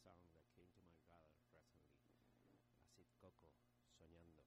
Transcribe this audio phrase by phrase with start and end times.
[0.00, 1.84] song that came to my radar recently.
[2.80, 3.52] Acid Coco,
[3.98, 4.41] Soñando.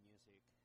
[0.00, 0.55] music.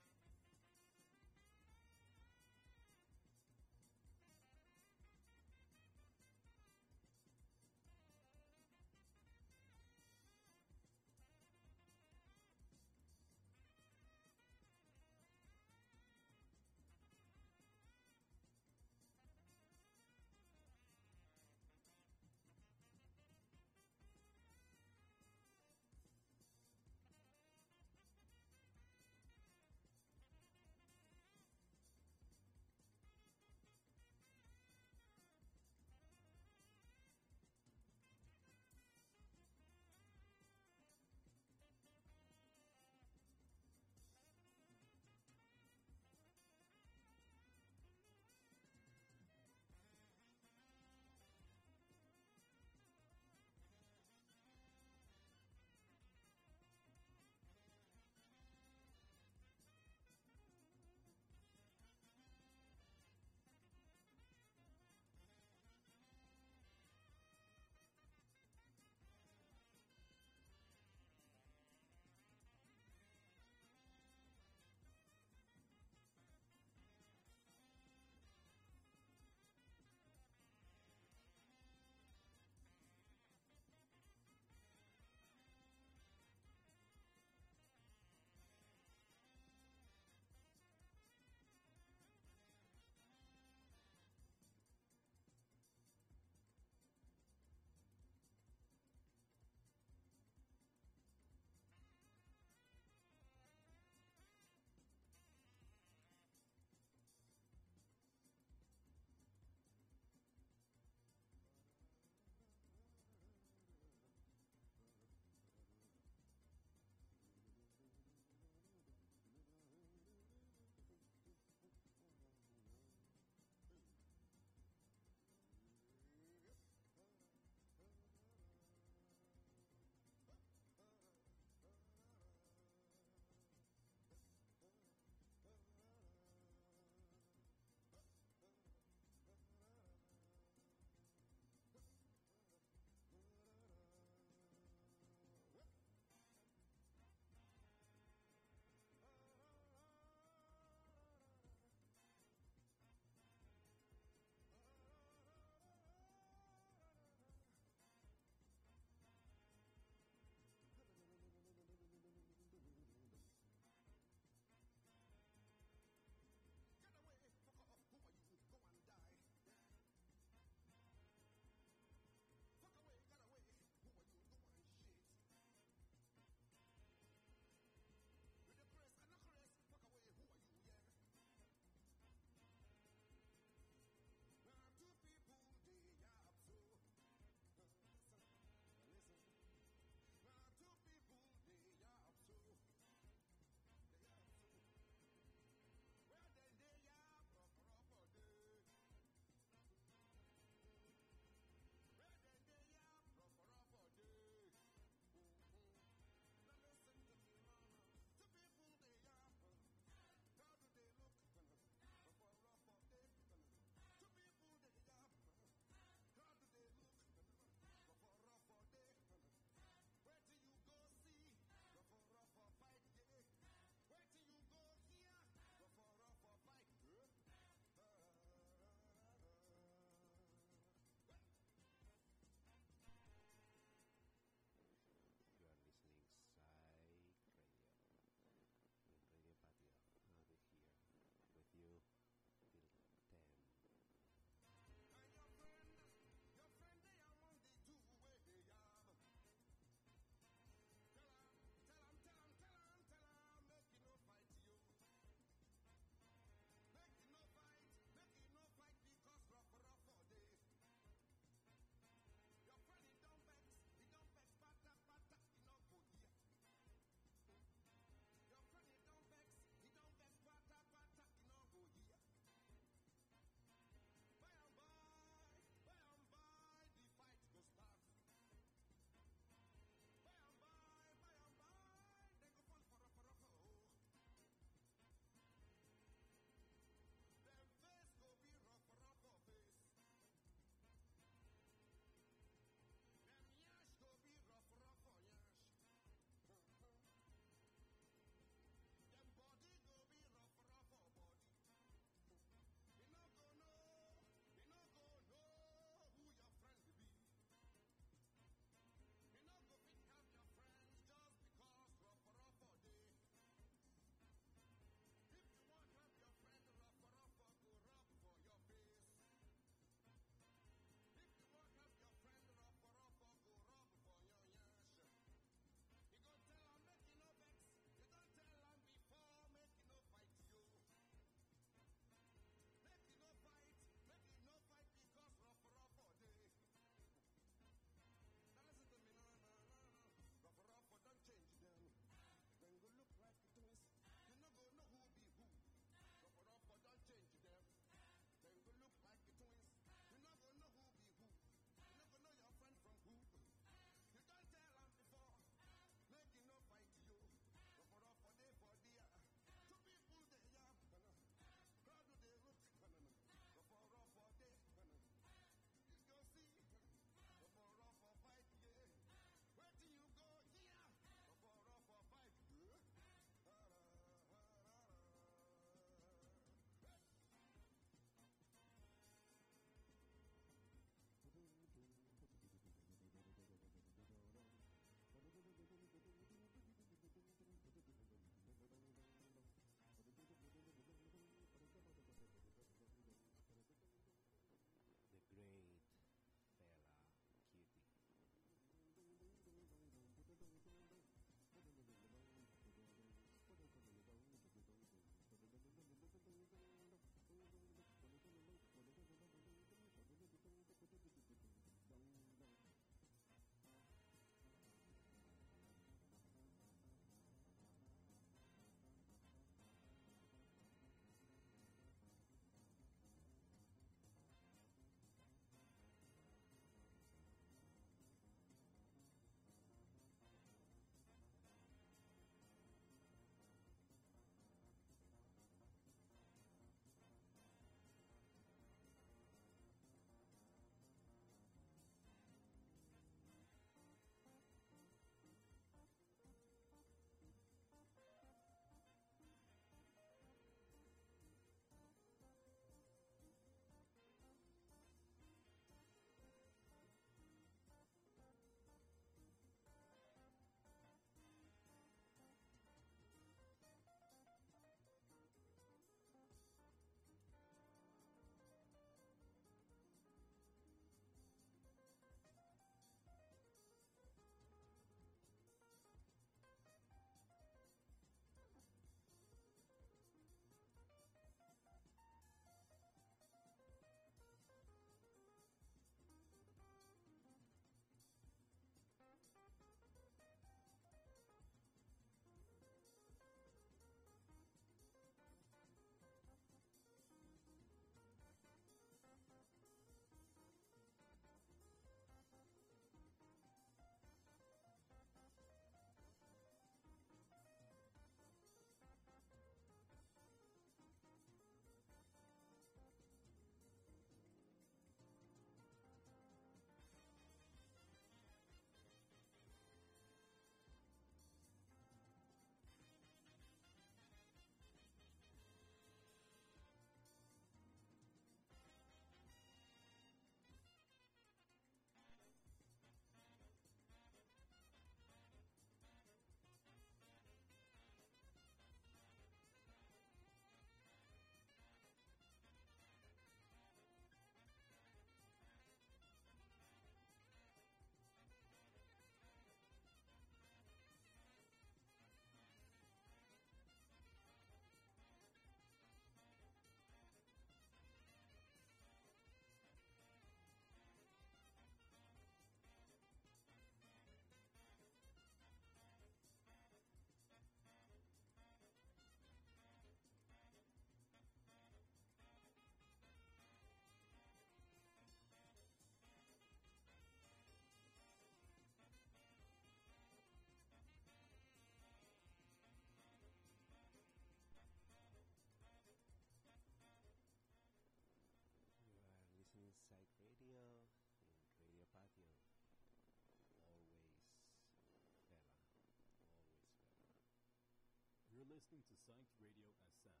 [598.40, 600.00] Listening to Psyched Radio SF,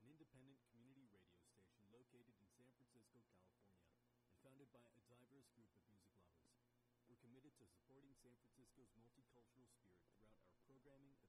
[0.00, 3.84] an independent community radio station located in San Francisco, California,
[4.24, 6.56] and founded by a diverse group of music lovers.
[7.04, 11.20] We're committed to supporting San Francisco's multicultural spirit throughout our programming,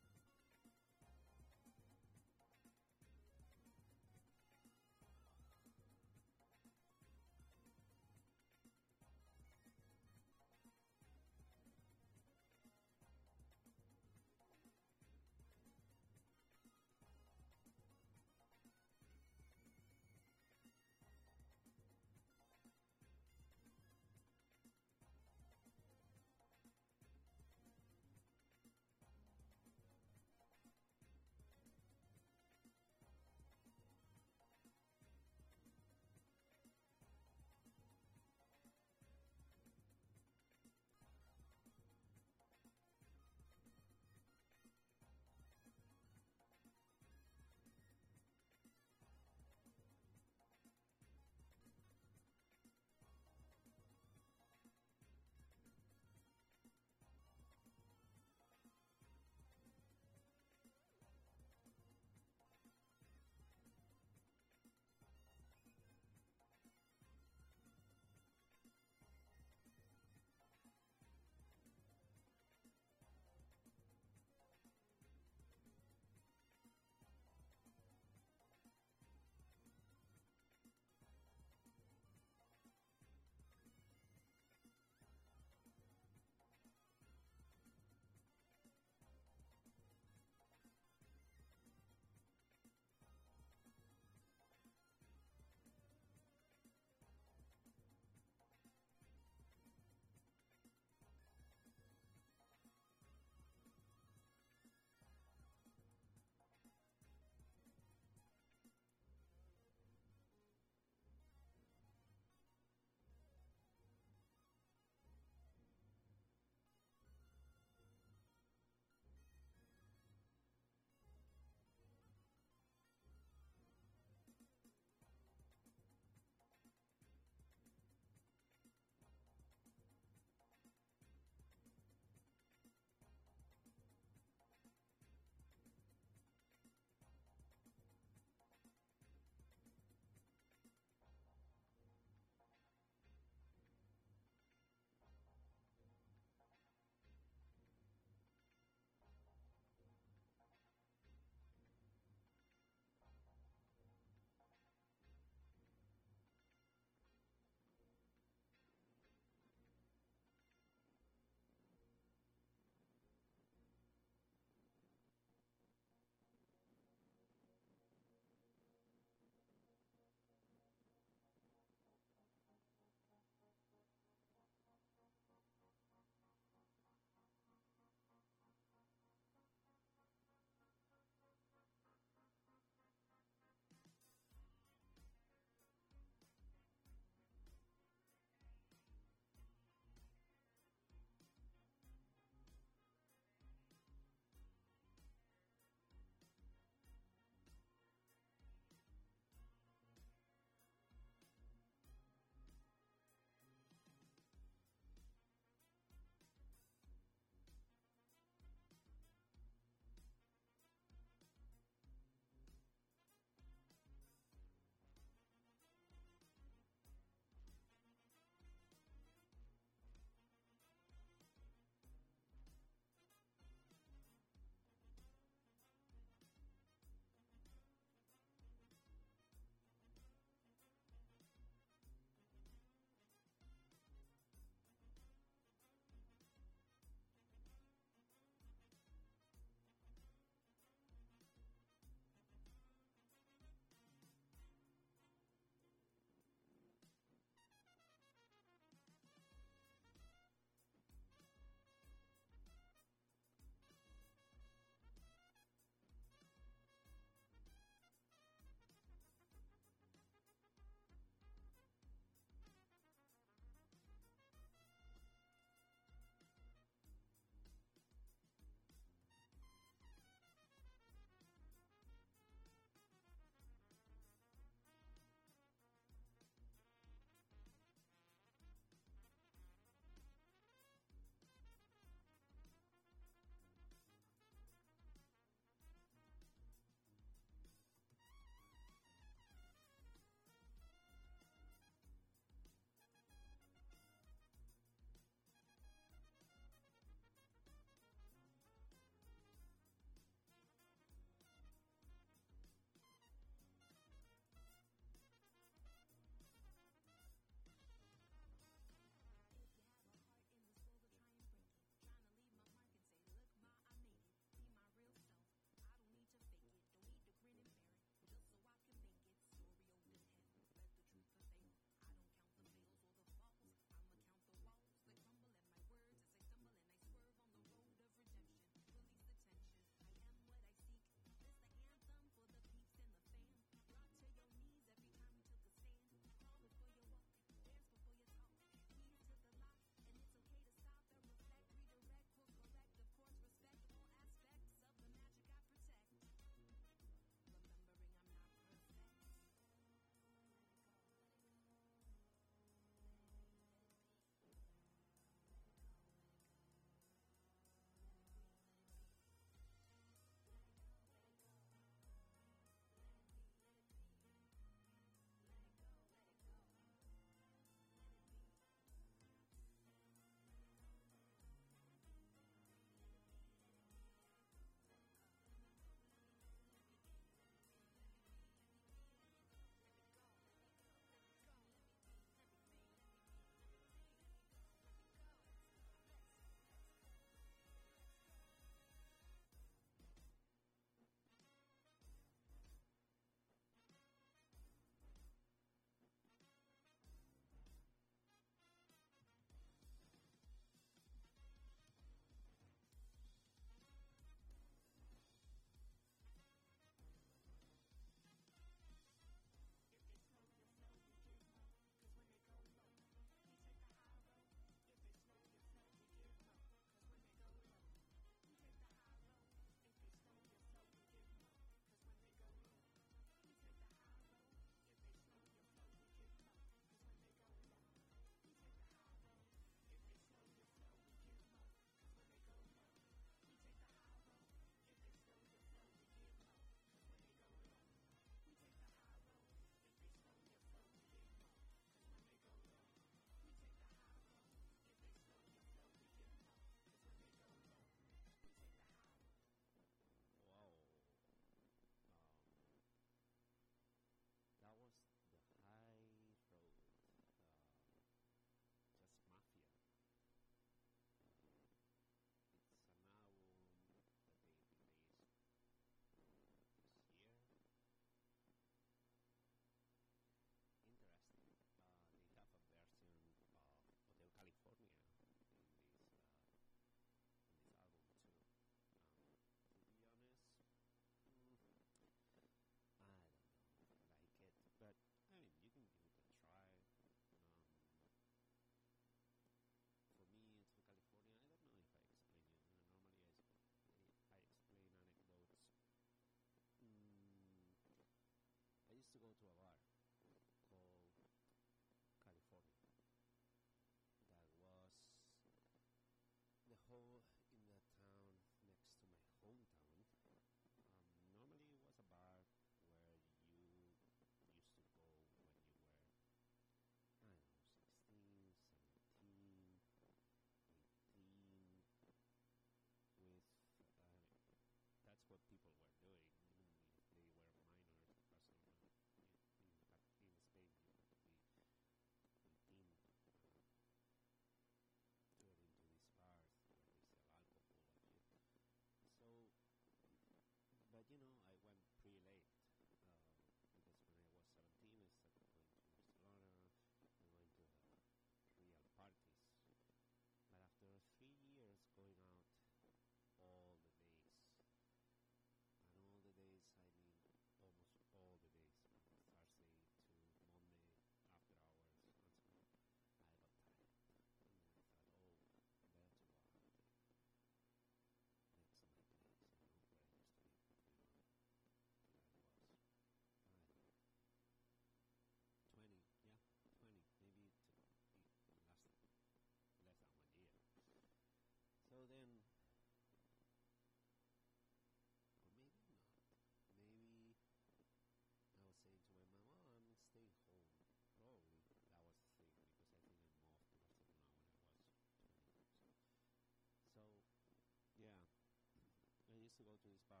[599.63, 600.00] to go to